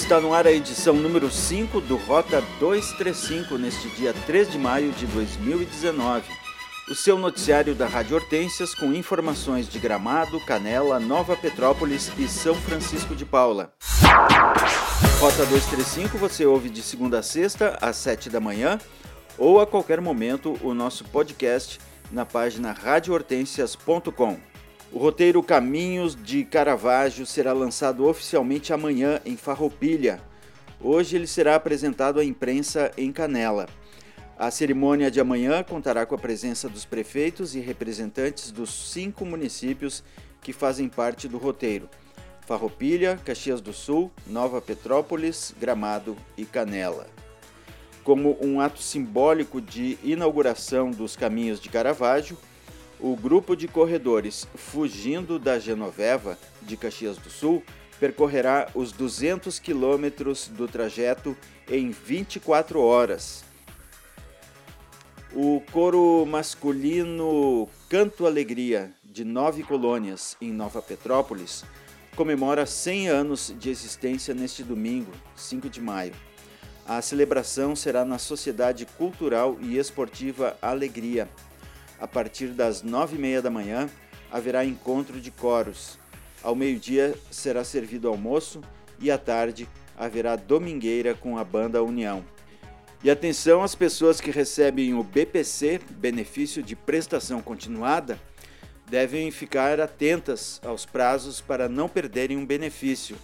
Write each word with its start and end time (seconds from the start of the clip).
Está 0.00 0.18
no 0.18 0.32
ar 0.32 0.46
a 0.46 0.50
edição 0.50 0.94
número 0.94 1.30
5 1.30 1.78
do 1.82 1.96
Rota 1.96 2.42
235 2.58 3.58
neste 3.58 3.86
dia 3.90 4.14
3 4.26 4.50
de 4.50 4.58
maio 4.58 4.90
de 4.92 5.06
2019. 5.06 6.24
O 6.88 6.94
seu 6.94 7.18
noticiário 7.18 7.74
da 7.74 7.86
Rádio 7.86 8.16
Hortências 8.16 8.74
com 8.74 8.94
informações 8.94 9.68
de 9.68 9.78
Gramado, 9.78 10.40
Canela, 10.46 10.98
Nova 10.98 11.36
Petrópolis 11.36 12.10
e 12.18 12.26
São 12.26 12.54
Francisco 12.54 13.14
de 13.14 13.26
Paula. 13.26 13.74
Rota 15.20 15.44
235 15.44 16.16
você 16.16 16.46
ouve 16.46 16.70
de 16.70 16.80
segunda 16.80 17.18
a 17.18 17.22
sexta 17.22 17.76
às 17.78 17.96
7 17.96 18.30
da 18.30 18.40
manhã 18.40 18.80
ou 19.36 19.60
a 19.60 19.66
qualquer 19.66 20.00
momento 20.00 20.58
o 20.62 20.72
nosso 20.72 21.04
podcast 21.04 21.78
na 22.10 22.24
página 22.24 22.72
radiohortensias.com. 22.72 24.49
O 24.92 24.98
roteiro 24.98 25.40
Caminhos 25.40 26.16
de 26.16 26.44
Caravaggio 26.44 27.24
será 27.24 27.52
lançado 27.52 28.08
oficialmente 28.08 28.72
amanhã 28.72 29.20
em 29.24 29.36
Farroupilha. 29.36 30.20
Hoje 30.80 31.14
ele 31.14 31.28
será 31.28 31.54
apresentado 31.54 32.18
à 32.18 32.24
imprensa 32.24 32.90
em 32.96 33.12
Canela. 33.12 33.68
A 34.36 34.50
cerimônia 34.50 35.08
de 35.08 35.20
amanhã 35.20 35.62
contará 35.62 36.04
com 36.04 36.16
a 36.16 36.18
presença 36.18 36.68
dos 36.68 36.84
prefeitos 36.84 37.54
e 37.54 37.60
representantes 37.60 38.50
dos 38.50 38.90
cinco 38.90 39.24
municípios 39.24 40.02
que 40.42 40.52
fazem 40.52 40.88
parte 40.88 41.28
do 41.28 41.38
roteiro: 41.38 41.88
Farroupilha, 42.44 43.16
Caxias 43.24 43.60
do 43.60 43.72
Sul, 43.72 44.10
Nova 44.26 44.60
Petrópolis, 44.60 45.54
Gramado 45.60 46.16
e 46.36 46.44
Canela. 46.44 47.06
Como 48.02 48.36
um 48.40 48.60
ato 48.60 48.82
simbólico 48.82 49.60
de 49.60 49.98
inauguração 50.02 50.90
dos 50.90 51.14
caminhos 51.14 51.60
de 51.60 51.68
Caravaggio, 51.68 52.36
o 53.00 53.16
grupo 53.16 53.56
de 53.56 53.66
corredores 53.66 54.46
Fugindo 54.54 55.38
da 55.38 55.58
Genoveva, 55.58 56.38
de 56.62 56.76
Caxias 56.76 57.16
do 57.16 57.30
Sul, 57.30 57.62
percorrerá 57.98 58.68
os 58.74 58.92
200 58.92 59.58
quilômetros 59.58 60.48
do 60.48 60.66
trajeto 60.66 61.36
em 61.68 61.90
24 61.90 62.80
horas. 62.80 63.44
O 65.32 65.62
coro 65.70 66.26
masculino 66.26 67.68
Canto 67.88 68.26
Alegria, 68.26 68.92
de 69.04 69.24
nove 69.24 69.62
colônias, 69.62 70.36
em 70.40 70.50
Nova 70.50 70.82
Petrópolis, 70.82 71.64
comemora 72.16 72.66
100 72.66 73.08
anos 73.08 73.54
de 73.58 73.70
existência 73.70 74.34
neste 74.34 74.62
domingo, 74.64 75.12
5 75.36 75.68
de 75.68 75.80
maio. 75.80 76.14
A 76.86 77.00
celebração 77.00 77.76
será 77.76 78.04
na 78.04 78.18
Sociedade 78.18 78.84
Cultural 78.84 79.56
e 79.60 79.78
Esportiva 79.78 80.56
Alegria, 80.60 81.28
a 82.00 82.08
partir 82.08 82.48
das 82.48 82.82
nove 82.82 83.16
e 83.16 83.18
meia 83.18 83.42
da 83.42 83.50
manhã, 83.50 83.88
haverá 84.30 84.64
encontro 84.64 85.20
de 85.20 85.30
coros. 85.30 85.98
Ao 86.42 86.56
meio-dia 86.56 87.14
será 87.30 87.62
servido 87.62 88.08
almoço 88.08 88.62
e 88.98 89.10
à 89.10 89.18
tarde 89.18 89.68
haverá 89.96 90.34
domingueira 90.34 91.14
com 91.14 91.36
a 91.36 91.44
banda 91.44 91.82
União. 91.82 92.24
E 93.04 93.10
atenção 93.10 93.62
às 93.62 93.74
pessoas 93.74 94.20
que 94.20 94.30
recebem 94.30 94.94
o 94.94 95.02
BPC, 95.02 95.80
benefício 95.90 96.62
de 96.62 96.74
prestação 96.74 97.40
continuada, 97.40 98.18
devem 98.88 99.30
ficar 99.30 99.80
atentas 99.80 100.60
aos 100.64 100.84
prazos 100.84 101.40
para 101.40 101.68
não 101.68 101.88
perderem 101.88 102.36
um 102.36 102.44
benefício, 102.44 103.16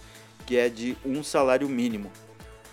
que 0.45 0.57
é 0.57 0.69
de 0.69 0.97
um 1.05 1.21
salário 1.23 1.67
mínimo. 1.67 2.11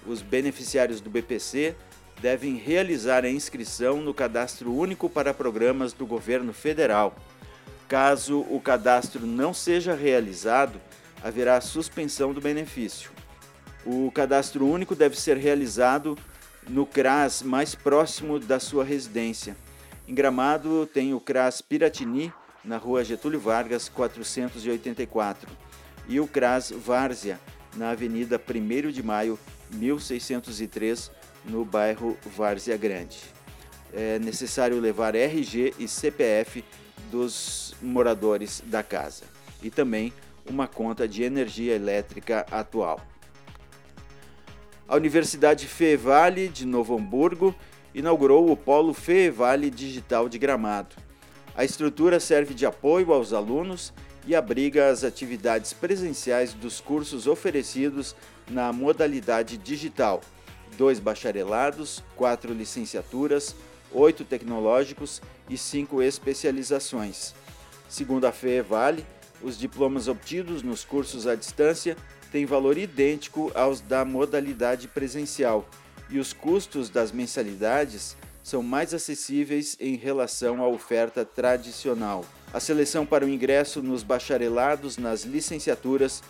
Os 0.06 0.22
beneficiários 0.22 1.00
do 1.00 1.10
BPC 1.10 1.74
devem 2.20 2.56
realizar 2.56 3.24
a 3.24 3.30
inscrição 3.30 4.00
no 4.00 4.14
Cadastro 4.14 4.74
Único 4.74 5.08
para 5.08 5.34
Programas 5.34 5.92
do 5.92 6.06
Governo 6.06 6.52
Federal. 6.52 7.14
Caso 7.88 8.40
o 8.50 8.60
cadastro 8.60 9.26
não 9.26 9.52
seja 9.52 9.94
realizado, 9.94 10.80
haverá 11.22 11.60
suspensão 11.60 12.32
do 12.32 12.40
benefício. 12.40 13.10
O 13.84 14.10
cadastro 14.10 14.66
único 14.66 14.94
deve 14.94 15.18
ser 15.20 15.36
realizado 15.36 16.16
no 16.68 16.86
CRAS 16.86 17.42
mais 17.42 17.74
próximo 17.74 18.38
da 18.38 18.58
sua 18.58 18.82
residência. 18.82 19.54
Em 20.08 20.14
Gramado 20.14 20.86
tem 20.86 21.12
o 21.12 21.20
CRAS 21.20 21.60
Piratini, 21.60 22.32
na 22.64 22.78
rua 22.78 23.04
Getúlio 23.04 23.38
Vargas, 23.38 23.88
484, 23.90 25.50
e 26.08 26.18
o 26.18 26.26
CRAS 26.26 26.70
Várzea, 26.70 27.38
na 27.76 27.90
Avenida 27.90 28.40
1 28.40 28.90
de 28.90 29.02
Maio, 29.02 29.38
1603, 29.70 31.10
no 31.44 31.64
bairro 31.64 32.16
Várzea 32.36 32.76
Grande. 32.76 33.18
É 33.92 34.18
necessário 34.18 34.80
levar 34.80 35.14
RG 35.14 35.74
e 35.78 35.86
CPF 35.86 36.64
dos 37.10 37.74
moradores 37.80 38.62
da 38.66 38.82
casa 38.82 39.24
e 39.62 39.70
também 39.70 40.12
uma 40.48 40.66
conta 40.66 41.06
de 41.06 41.22
energia 41.22 41.74
elétrica 41.74 42.44
atual. 42.50 43.00
A 44.86 44.96
Universidade 44.96 45.66
Fevale 45.66 46.48
de 46.48 46.66
Novo 46.66 46.96
Hamburgo 46.96 47.54
inaugurou 47.94 48.50
o 48.50 48.56
Polo 48.56 48.92
Fevale 48.92 49.70
Digital 49.70 50.28
de 50.28 50.38
Gramado. 50.38 50.96
A 51.56 51.64
estrutura 51.64 52.18
serve 52.18 52.52
de 52.52 52.66
apoio 52.66 53.12
aos 53.12 53.32
alunos 53.32 53.94
e 54.26 54.34
abriga 54.34 54.88
as 54.88 55.04
atividades 55.04 55.72
presenciais 55.72 56.52
dos 56.52 56.80
cursos 56.80 57.26
oferecidos 57.26 58.14
na 58.50 58.72
modalidade 58.72 59.56
digital 59.56 60.20
dois 60.76 60.98
bacharelados, 60.98 62.02
quatro 62.16 62.52
licenciaturas, 62.52 63.54
oito 63.92 64.24
tecnológicos 64.24 65.22
e 65.48 65.56
cinco 65.56 66.02
especializações. 66.02 67.34
Segundo 67.88 68.26
a 68.26 68.32
FEEVALE, 68.32 69.06
os 69.42 69.58
diplomas 69.58 70.08
obtidos 70.08 70.62
nos 70.62 70.84
cursos 70.84 71.26
à 71.26 71.34
distância 71.34 71.96
têm 72.32 72.46
valor 72.46 72.76
idêntico 72.76 73.52
aos 73.54 73.80
da 73.80 74.04
modalidade 74.04 74.88
presencial 74.88 75.68
e 76.10 76.18
os 76.18 76.32
custos 76.32 76.88
das 76.88 77.12
mensalidades 77.12 78.16
são 78.42 78.62
mais 78.62 78.92
acessíveis 78.92 79.76
em 79.80 79.96
relação 79.96 80.62
à 80.62 80.68
oferta 80.68 81.24
tradicional. 81.24 82.24
A 82.52 82.60
seleção 82.60 83.06
para 83.06 83.24
o 83.24 83.28
ingresso 83.28 83.82
nos 83.82 84.02
bacharelados, 84.02 84.98
nas 84.98 85.24
licenciaturas 85.24 86.22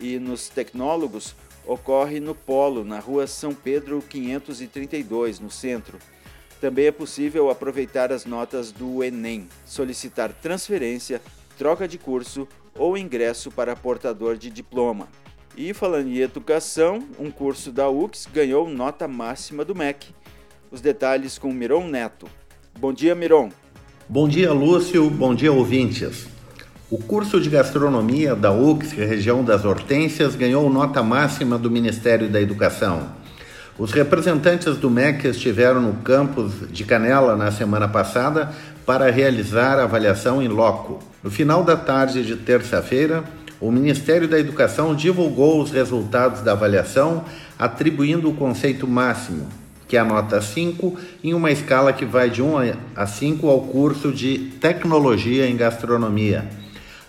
e 0.00 0.18
nos 0.18 0.48
tecnólogos 0.48 1.34
ocorre 1.66 2.20
no 2.20 2.34
Polo, 2.34 2.84
na 2.84 2.98
rua 2.98 3.26
São 3.26 3.54
Pedro 3.54 4.02
532, 4.08 5.40
no 5.40 5.50
centro. 5.50 5.98
Também 6.60 6.86
é 6.86 6.92
possível 6.92 7.50
aproveitar 7.50 8.12
as 8.12 8.24
notas 8.24 8.70
do 8.70 9.02
Enem, 9.02 9.48
solicitar 9.66 10.32
transferência, 10.32 11.20
troca 11.58 11.88
de 11.88 11.98
curso 11.98 12.46
ou 12.76 12.96
ingresso 12.96 13.50
para 13.50 13.76
portador 13.76 14.36
de 14.36 14.50
diploma. 14.50 15.08
E 15.56 15.74
falando 15.74 16.08
em 16.08 16.18
educação, 16.18 17.06
um 17.18 17.30
curso 17.30 17.70
da 17.70 17.88
UX 17.88 18.26
ganhou 18.32 18.68
nota 18.68 19.06
máxima 19.06 19.64
do 19.64 19.74
MEC. 19.74 20.14
Os 20.70 20.80
detalhes 20.80 21.38
com 21.38 21.52
Miron 21.52 21.86
Neto. 21.86 22.26
Bom 22.78 22.92
dia, 22.92 23.14
Miron. 23.14 23.50
Bom 24.08 24.26
dia, 24.26 24.52
Lúcio. 24.52 25.10
Bom 25.10 25.34
dia, 25.34 25.52
ouvintes. 25.52 26.26
O 26.92 26.98
curso 26.98 27.40
de 27.40 27.48
gastronomia 27.48 28.36
da 28.36 28.52
UX, 28.52 28.92
região 28.92 29.42
das 29.42 29.64
Hortências, 29.64 30.36
ganhou 30.36 30.68
nota 30.68 31.02
máxima 31.02 31.56
do 31.56 31.70
Ministério 31.70 32.28
da 32.28 32.38
Educação. 32.38 33.04
Os 33.78 33.92
representantes 33.92 34.76
do 34.76 34.90
MEC 34.90 35.28
estiveram 35.28 35.80
no 35.80 35.94
campus 36.02 36.52
de 36.70 36.84
Canela 36.84 37.34
na 37.34 37.50
semana 37.50 37.88
passada 37.88 38.52
para 38.84 39.10
realizar 39.10 39.78
a 39.78 39.84
avaliação 39.84 40.42
em 40.42 40.48
loco. 40.48 40.98
No 41.22 41.30
final 41.30 41.64
da 41.64 41.78
tarde 41.78 42.22
de 42.26 42.36
terça-feira, 42.36 43.24
o 43.58 43.72
Ministério 43.72 44.28
da 44.28 44.38
Educação 44.38 44.94
divulgou 44.94 45.62
os 45.62 45.70
resultados 45.70 46.42
da 46.42 46.52
avaliação, 46.52 47.24
atribuindo 47.58 48.28
o 48.28 48.34
conceito 48.34 48.86
máximo, 48.86 49.48
que 49.88 49.96
é 49.96 50.00
a 50.00 50.04
nota 50.04 50.42
5, 50.42 50.94
em 51.24 51.32
uma 51.32 51.50
escala 51.50 51.90
que 51.90 52.04
vai 52.04 52.28
de 52.28 52.42
1 52.42 52.52
a 52.94 53.06
5 53.06 53.48
ao 53.48 53.62
curso 53.62 54.12
de 54.12 54.36
Tecnologia 54.60 55.48
em 55.48 55.56
Gastronomia. 55.56 56.60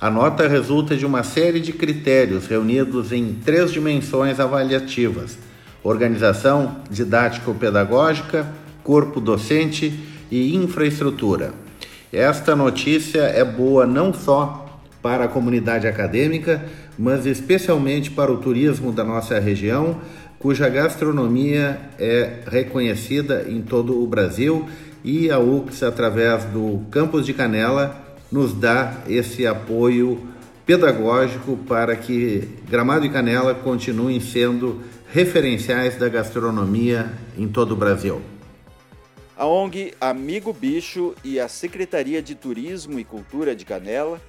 A 0.04 0.10
nota 0.10 0.50
resulta 0.50 0.98
de 0.98 1.06
uma 1.06 1.24
série 1.24 1.62
de 1.62 1.72
critérios 1.72 2.46
reunidos 2.46 3.14
em 3.14 3.36
três 3.36 3.72
dimensões 3.72 4.38
avaliativas: 4.38 5.38
organização 5.82 6.80
didático-pedagógica, 6.92 8.46
corpo 8.84 9.22
docente 9.22 9.98
e 10.30 10.58
infraestrutura. 10.58 11.54
Esta 12.12 12.54
notícia 12.54 13.22
é 13.22 13.46
boa 13.46 13.88
não 13.88 14.14
só 14.14 14.78
para 15.02 15.24
a 15.24 15.30
comunidade 15.30 15.88
acadêmica, 15.88 16.66
mas 17.00 17.26
especialmente 17.26 18.12
para 18.12 18.30
o 18.30 18.40
turismo 18.40 18.92
da 18.92 19.06
nossa 19.06 19.40
região, 19.40 20.02
cuja 20.38 20.68
gastronomia 20.68 21.80
é 21.98 22.42
reconhecida 22.46 23.46
em 23.48 23.62
todo 23.62 24.04
o 24.04 24.06
Brasil 24.06 24.68
e 25.02 25.32
a 25.32 25.40
UX, 25.40 25.82
através 25.82 26.44
do 26.44 26.82
Campus 26.92 27.26
de 27.26 27.32
Canela, 27.32 28.03
nos 28.34 28.52
dá 28.52 29.04
esse 29.08 29.46
apoio 29.46 30.28
pedagógico 30.66 31.56
para 31.68 31.96
que 31.96 32.40
Gramado 32.68 33.06
e 33.06 33.10
Canela 33.12 33.54
continuem 33.54 34.20
sendo 34.20 34.82
referenciais 35.12 36.00
da 36.00 36.10
gastronomia 36.10 37.14
em 37.38 37.48
todo 37.48 37.74
o 37.74 37.76
Brasil. 37.76 38.24
A 39.38 39.46
ONG 39.46 39.94
Amigo 40.02 40.52
Bicho 40.52 41.14
e 41.24 41.40
a 41.40 41.48
Secretaria 41.48 42.24
de 42.24 42.34
Turismo 42.34 43.00
e 43.00 43.04
Cultura 43.04 43.56
de 43.56 43.66
Canela 43.66 44.20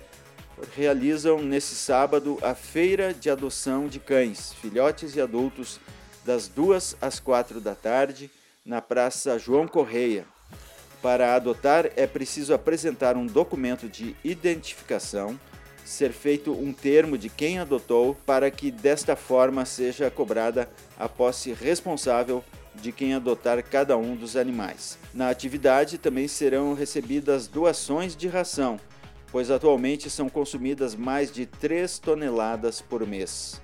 realizam 0.76 1.40
nesse 1.40 1.74
sábado 1.74 2.38
a 2.42 2.54
feira 2.54 3.14
de 3.14 3.30
adoção 3.30 3.88
de 3.88 3.98
cães, 3.98 4.52
filhotes 4.52 5.16
e 5.16 5.20
adultos, 5.20 5.80
das 6.26 6.46
2 6.46 6.98
às 7.00 7.18
4 7.18 7.58
da 7.58 7.74
tarde, 7.74 8.30
na 8.66 8.82
Praça 8.82 9.38
João 9.38 9.66
Correia. 9.66 10.26
Para 11.04 11.34
adotar 11.34 11.90
é 11.96 12.06
preciso 12.06 12.54
apresentar 12.54 13.14
um 13.14 13.26
documento 13.26 13.90
de 13.90 14.16
identificação, 14.24 15.38
ser 15.84 16.12
feito 16.12 16.50
um 16.50 16.72
termo 16.72 17.18
de 17.18 17.28
quem 17.28 17.58
adotou, 17.58 18.16
para 18.24 18.50
que 18.50 18.70
desta 18.70 19.14
forma 19.14 19.66
seja 19.66 20.10
cobrada 20.10 20.66
a 20.98 21.06
posse 21.06 21.52
responsável 21.52 22.42
de 22.74 22.90
quem 22.90 23.12
adotar 23.12 23.62
cada 23.62 23.98
um 23.98 24.16
dos 24.16 24.34
animais. 24.34 24.96
Na 25.12 25.28
atividade 25.28 25.98
também 25.98 26.26
serão 26.26 26.72
recebidas 26.72 27.46
doações 27.48 28.16
de 28.16 28.26
ração 28.26 28.80
pois 29.34 29.50
atualmente 29.50 30.08
são 30.08 30.28
consumidas 30.28 30.94
mais 30.94 31.28
de 31.32 31.44
3 31.44 31.98
toneladas 31.98 32.80
por 32.80 33.04
mês. 33.04 33.60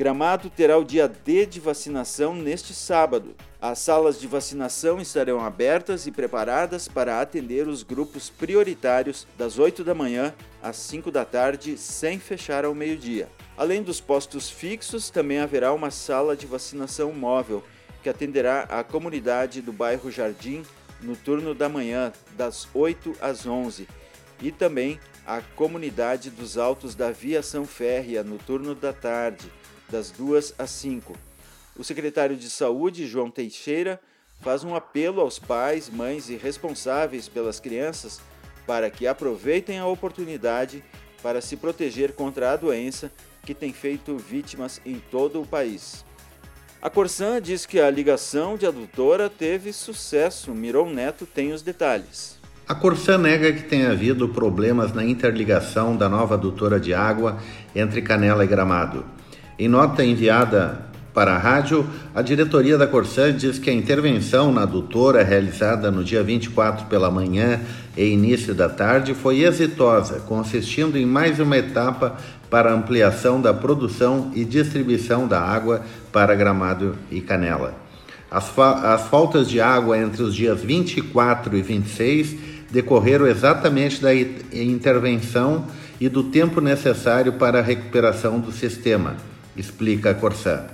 Gramado 0.00 0.48
terá 0.48 0.78
o 0.78 0.82
dia 0.82 1.06
D 1.06 1.44
de 1.44 1.60
vacinação 1.60 2.34
neste 2.34 2.72
sábado. 2.72 3.36
As 3.60 3.80
salas 3.80 4.18
de 4.18 4.26
vacinação 4.26 4.98
estarão 4.98 5.38
abertas 5.38 6.06
e 6.06 6.10
preparadas 6.10 6.88
para 6.88 7.20
atender 7.20 7.68
os 7.68 7.82
grupos 7.82 8.30
prioritários 8.30 9.26
das 9.36 9.58
8 9.58 9.84
da 9.84 9.94
manhã 9.94 10.34
às 10.62 10.76
5 10.76 11.10
da 11.10 11.26
tarde, 11.26 11.76
sem 11.76 12.18
fechar 12.18 12.64
ao 12.64 12.74
meio-dia. 12.74 13.28
Além 13.58 13.82
dos 13.82 14.00
postos 14.00 14.48
fixos, 14.48 15.10
também 15.10 15.38
haverá 15.38 15.70
uma 15.70 15.90
sala 15.90 16.34
de 16.34 16.46
vacinação 16.46 17.12
móvel 17.12 17.62
que 18.02 18.08
atenderá 18.08 18.62
a 18.70 18.82
comunidade 18.82 19.60
do 19.60 19.70
bairro 19.70 20.10
Jardim 20.10 20.62
no 21.02 21.14
turno 21.14 21.54
da 21.54 21.68
manhã, 21.68 22.10
das 22.38 22.66
8 22.72 23.16
às 23.20 23.46
11 23.46 23.86
e 24.40 24.50
também 24.50 24.98
a 25.26 25.42
comunidade 25.54 26.30
dos 26.30 26.56
Altos 26.56 26.94
da 26.94 27.10
Viação 27.10 27.66
Férrea 27.66 28.24
no 28.24 28.38
turno 28.38 28.74
da 28.74 28.92
tarde, 28.94 29.52
das 29.90 30.10
2 30.10 30.54
às 30.58 30.70
5. 30.70 31.16
O 31.76 31.84
secretário 31.84 32.36
de 32.36 32.48
Saúde, 32.48 33.06
João 33.06 33.30
Teixeira, 33.30 34.00
faz 34.40 34.64
um 34.64 34.74
apelo 34.74 35.20
aos 35.20 35.38
pais, 35.38 35.88
mães 35.90 36.28
e 36.30 36.36
responsáveis 36.36 37.28
pelas 37.28 37.60
crianças 37.60 38.20
para 38.66 38.90
que 38.90 39.06
aproveitem 39.06 39.78
a 39.78 39.86
oportunidade 39.86 40.82
para 41.22 41.40
se 41.40 41.56
proteger 41.56 42.12
contra 42.12 42.52
a 42.52 42.56
doença 42.56 43.10
que 43.44 43.54
tem 43.54 43.72
feito 43.72 44.16
vítimas 44.16 44.80
em 44.84 45.02
todo 45.10 45.40
o 45.40 45.46
país. 45.46 46.04
A 46.80 46.88
Corsan 46.88 47.42
diz 47.42 47.66
que 47.66 47.78
a 47.78 47.90
ligação 47.90 48.56
de 48.56 48.66
adutora 48.66 49.28
teve 49.28 49.72
sucesso. 49.72 50.52
Miron 50.52 50.90
Neto 50.90 51.26
tem 51.26 51.52
os 51.52 51.60
detalhes. 51.60 52.40
A 52.70 52.74
Corsã 52.74 53.18
nega 53.18 53.52
que 53.52 53.64
tenha 53.64 53.90
havido 53.90 54.28
problemas 54.28 54.92
na 54.92 55.04
interligação 55.04 55.96
da 55.96 56.08
nova 56.08 56.34
adutora 56.34 56.78
de 56.78 56.94
água 56.94 57.36
entre 57.74 58.00
Canela 58.00 58.44
e 58.44 58.46
Gramado. 58.46 59.04
Em 59.60 59.68
nota 59.68 60.02
enviada 60.02 60.80
para 61.12 61.34
a 61.34 61.38
rádio, 61.38 61.86
a 62.14 62.22
diretoria 62.22 62.78
da 62.78 62.86
Corsã 62.86 63.30
diz 63.30 63.58
que 63.58 63.68
a 63.68 63.74
intervenção 63.74 64.50
na 64.50 64.62
adutora 64.62 65.22
realizada 65.22 65.90
no 65.90 66.02
dia 66.02 66.22
24 66.22 66.86
pela 66.86 67.10
manhã 67.10 67.60
e 67.94 68.06
início 68.06 68.54
da 68.54 68.70
tarde 68.70 69.12
foi 69.12 69.42
exitosa, 69.42 70.20
consistindo 70.20 70.96
em 70.96 71.04
mais 71.04 71.38
uma 71.38 71.58
etapa 71.58 72.16
para 72.48 72.72
ampliação 72.72 73.38
da 73.38 73.52
produção 73.52 74.30
e 74.34 74.46
distribuição 74.46 75.28
da 75.28 75.42
água 75.42 75.82
para 76.10 76.34
Gramado 76.34 76.96
e 77.10 77.20
Canela. 77.20 77.74
As, 78.30 78.48
fa 78.48 78.94
as 78.94 79.08
faltas 79.08 79.46
de 79.46 79.60
água 79.60 79.98
entre 79.98 80.22
os 80.22 80.34
dias 80.34 80.62
24 80.62 81.54
e 81.54 81.60
26 81.60 82.34
decorreram 82.70 83.26
exatamente 83.26 84.00
da 84.00 84.14
intervenção 84.14 85.66
e 86.00 86.08
do 86.08 86.22
tempo 86.22 86.62
necessário 86.62 87.34
para 87.34 87.58
a 87.58 87.62
recuperação 87.62 88.40
do 88.40 88.50
sistema, 88.52 89.16
explica 89.60 90.10
a 90.10 90.14
Corsã. 90.14 90.64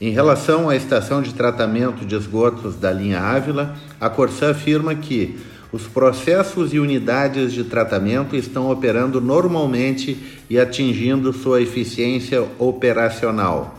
Em 0.00 0.10
relação 0.10 0.68
à 0.68 0.76
estação 0.76 1.22
de 1.22 1.32
tratamento 1.32 2.04
de 2.04 2.14
esgotos 2.14 2.76
da 2.76 2.92
linha 2.92 3.20
Ávila, 3.20 3.74
a 4.00 4.10
Corsã 4.10 4.50
afirma 4.50 4.94
que 4.94 5.38
os 5.72 5.86
processos 5.86 6.72
e 6.72 6.78
unidades 6.78 7.52
de 7.52 7.64
tratamento 7.64 8.36
estão 8.36 8.70
operando 8.70 9.20
normalmente 9.20 10.16
e 10.48 10.58
atingindo 10.58 11.32
sua 11.32 11.62
eficiência 11.62 12.46
operacional. 12.58 13.78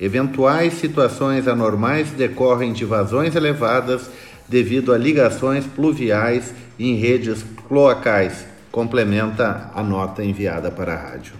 Eventuais 0.00 0.74
situações 0.74 1.46
anormais 1.46 2.10
decorrem 2.10 2.72
de 2.72 2.84
vazões 2.84 3.34
elevadas 3.34 4.10
devido 4.48 4.92
a 4.92 4.98
ligações 4.98 5.66
pluviais 5.66 6.54
em 6.78 6.94
redes 6.96 7.44
cloacais, 7.68 8.46
complementa 8.70 9.70
a 9.74 9.82
nota 9.82 10.24
enviada 10.24 10.70
para 10.70 10.94
a 10.94 10.96
rádio. 10.96 11.34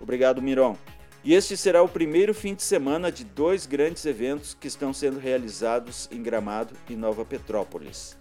Obrigado, 0.00 0.40
Miron. 0.40 0.76
E 1.24 1.34
este 1.34 1.56
será 1.56 1.82
o 1.82 1.88
primeiro 1.88 2.32
fim 2.32 2.54
de 2.54 2.62
semana 2.62 3.10
de 3.10 3.24
dois 3.24 3.66
grandes 3.66 4.06
eventos 4.06 4.56
que 4.58 4.68
estão 4.68 4.92
sendo 4.92 5.18
realizados 5.18 6.08
em 6.12 6.22
Gramado 6.22 6.74
e 6.88 6.94
Nova 6.94 7.24
Petrópolis. 7.24 8.16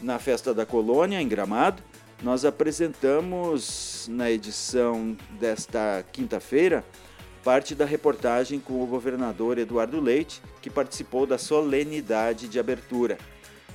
Na 0.00 0.18
Festa 0.18 0.52
da 0.52 0.66
Colônia, 0.66 1.20
em 1.20 1.28
Gramado, 1.28 1.82
nós 2.22 2.44
apresentamos 2.44 4.06
na 4.10 4.30
edição 4.30 5.16
desta 5.38 6.04
quinta-feira 6.12 6.84
parte 7.42 7.74
da 7.74 7.84
reportagem 7.84 8.60
com 8.60 8.82
o 8.82 8.86
governador 8.86 9.58
Eduardo 9.58 10.00
Leite, 10.00 10.42
que 10.60 10.68
participou 10.68 11.26
da 11.26 11.38
solenidade 11.38 12.48
de 12.48 12.58
abertura. 12.58 13.16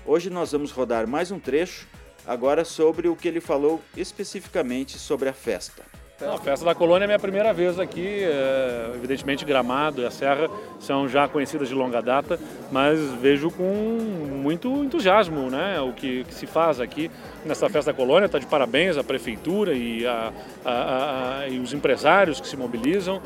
Hoje 0.05 0.29
nós 0.29 0.51
vamos 0.51 0.71
rodar 0.71 1.07
mais 1.07 1.31
um 1.31 1.39
trecho 1.39 1.87
agora 2.27 2.63
sobre 2.63 3.07
o 3.07 3.15
que 3.15 3.27
ele 3.27 3.41
falou 3.41 3.81
especificamente 3.95 4.99
sobre 4.99 5.29
a 5.29 5.33
festa. 5.33 5.94
A 6.21 6.37
festa 6.37 6.65
da 6.65 6.73
colônia 6.73 7.03
é 7.03 7.07
minha 7.07 7.19
primeira 7.19 7.51
vez 7.51 7.77
aqui, 7.77 8.23
é, 8.23 8.91
evidentemente 8.95 9.43
Gramado 9.43 10.01
e 10.01 10.05
a 10.05 10.11
Serra 10.11 10.49
são 10.79 11.09
já 11.09 11.27
conhecidas 11.27 11.67
de 11.67 11.75
longa 11.75 12.01
data, 12.01 12.39
mas 12.71 12.97
vejo 13.15 13.51
com 13.51 13.63
muito 13.63 14.69
entusiasmo 14.81 15.49
né, 15.49 15.81
o 15.81 15.91
que, 15.91 16.23
que 16.23 16.33
se 16.33 16.47
faz 16.47 16.79
aqui 16.79 17.11
nessa 17.43 17.67
festa 17.67 17.91
da 17.91 17.97
colônia. 17.97 18.27
Está 18.27 18.39
de 18.39 18.45
parabéns 18.45 18.97
a 18.97 19.03
prefeitura 19.03 19.73
e, 19.73 20.07
a, 20.07 20.31
a, 20.63 21.41
a, 21.41 21.47
e 21.49 21.59
os 21.59 21.73
empresários 21.73 22.39
que 22.39 22.47
se 22.47 22.55
mobilizam, 22.55 23.21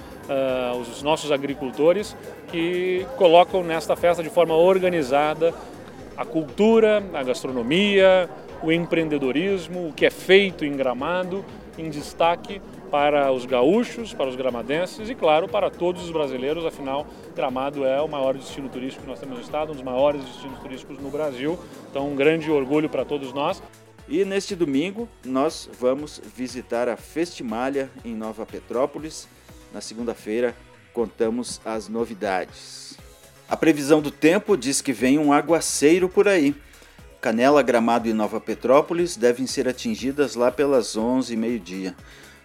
os 0.81 1.03
nossos 1.03 1.31
agricultores 1.31 2.17
que 2.47 3.05
colocam 3.17 3.63
nesta 3.63 3.95
festa 3.95 4.23
de 4.23 4.29
forma 4.29 4.55
organizada 4.55 5.53
a 6.17 6.25
cultura, 6.25 7.03
a 7.13 7.23
gastronomia, 7.23 8.29
o 8.61 8.71
empreendedorismo, 8.71 9.89
o 9.89 9.93
que 9.93 10.05
é 10.05 10.09
feito 10.09 10.65
em 10.65 10.75
Gramado, 10.75 11.45
em 11.77 11.89
destaque 11.89 12.61
para 12.89 13.31
os 13.31 13.45
gaúchos, 13.45 14.13
para 14.13 14.29
os 14.29 14.35
gramadenses 14.35 15.09
e, 15.09 15.15
claro, 15.15 15.47
para 15.47 15.69
todos 15.69 16.03
os 16.03 16.11
brasileiros. 16.11 16.65
Afinal, 16.65 17.07
Gramado 17.35 17.85
é 17.85 18.01
o 18.01 18.07
maior 18.07 18.35
destino 18.35 18.67
turístico 18.69 19.03
que 19.03 19.09
nós 19.09 19.19
temos 19.19 19.37
no 19.37 19.43
estado, 19.43 19.71
um 19.71 19.75
dos 19.75 19.83
maiores 19.83 20.23
destinos 20.23 20.59
turísticos 20.59 20.99
no 20.99 21.09
Brasil. 21.09 21.57
Então, 21.89 22.11
um 22.11 22.15
grande 22.15 22.49
orgulho 22.51 22.89
para 22.89 23.05
todos 23.05 23.33
nós. 23.33 23.61
E 24.07 24.25
neste 24.25 24.55
domingo 24.55 25.07
nós 25.23 25.69
vamos 25.79 26.19
visitar 26.35 26.89
a 26.89 26.97
Festimalha 26.97 27.91
em 28.03 28.15
Nova 28.15 28.45
Petrópolis. 28.45 29.27
Na 29.71 29.81
segunda-feira 29.81 30.55
contamos 30.93 31.61
as 31.63 31.87
novidades. 31.87 32.97
A 33.47 33.55
previsão 33.55 34.01
do 34.01 34.09
tempo 34.09 34.57
diz 34.57 34.81
que 34.81 34.91
vem 34.91 35.19
um 35.19 35.31
aguaceiro 35.31 36.09
por 36.09 36.27
aí. 36.27 36.55
Canela, 37.21 37.61
Gramado 37.61 38.07
e 38.07 38.13
Nova 38.13 38.39
Petrópolis 38.39 39.17
devem 39.17 39.45
ser 39.45 39.67
atingidas 39.67 40.35
lá 40.35 40.51
pelas 40.51 40.95
11 40.95 41.33
e 41.33 41.37
meio-dia. 41.37 41.95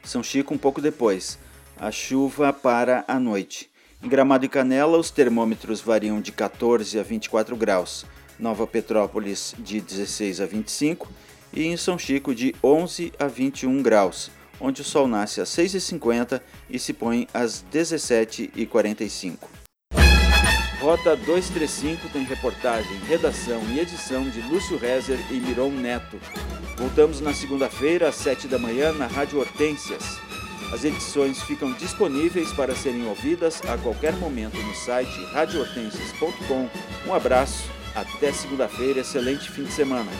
São 0.04 0.22
Chico 0.22 0.54
um 0.54 0.58
pouco 0.58 0.80
depois. 0.80 1.38
A 1.76 1.90
chuva 1.90 2.52
para 2.52 3.04
a 3.08 3.18
noite. 3.18 3.70
Em 4.02 4.08
Gramado 4.08 4.44
e 4.44 4.48
Canela, 4.48 4.98
os 4.98 5.10
termômetros 5.10 5.80
variam 5.80 6.20
de 6.20 6.30
14 6.30 6.98
a 6.98 7.02
24 7.02 7.56
graus. 7.56 8.04
Nova 8.38 8.66
Petrópolis 8.66 9.54
de 9.58 9.80
16 9.80 10.40
a 10.40 10.46
25 10.46 11.08
e 11.52 11.64
em 11.64 11.76
São 11.76 11.98
Chico 11.98 12.34
de 12.34 12.54
11 12.62 13.12
a 13.18 13.26
21 13.26 13.82
graus, 13.82 14.30
onde 14.60 14.82
o 14.82 14.84
sol 14.84 15.06
nasce 15.06 15.40
às 15.40 15.48
6h50 15.50 16.40
e 16.68 16.78
se 16.78 16.92
põe 16.92 17.28
às 17.32 17.64
17h45. 17.72 19.63
Rota 20.84 21.16
235 21.16 22.10
tem 22.10 22.24
reportagem, 22.24 22.98
redação 23.08 23.62
e 23.70 23.80
edição 23.80 24.28
de 24.28 24.42
Lúcio 24.42 24.76
Rezer 24.76 25.18
e 25.30 25.40
Miron 25.40 25.70
Neto. 25.70 26.20
Voltamos 26.76 27.22
na 27.22 27.32
segunda-feira, 27.32 28.10
às 28.10 28.16
7 28.16 28.46
da 28.46 28.58
manhã, 28.58 28.92
na 28.92 29.06
Rádio 29.06 29.40
Hortências. 29.40 30.20
As 30.70 30.84
edições 30.84 31.40
ficam 31.44 31.72
disponíveis 31.72 32.52
para 32.52 32.76
serem 32.76 33.06
ouvidas 33.06 33.62
a 33.66 33.78
qualquer 33.78 34.12
momento 34.16 34.58
no 34.58 34.74
site 34.74 35.24
radiohortensias.com. 35.32 36.68
Um 37.08 37.14
abraço, 37.14 37.64
até 37.94 38.30
segunda-feira, 38.30 39.00
excelente 39.00 39.50
fim 39.50 39.64
de 39.64 39.72
semana. 39.72 40.12